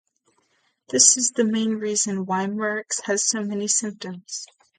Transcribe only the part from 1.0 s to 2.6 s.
is the main reason why